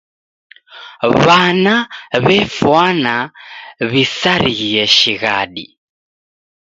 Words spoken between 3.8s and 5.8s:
w'isarighie shighadi.